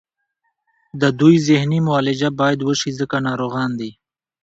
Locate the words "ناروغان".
3.27-3.71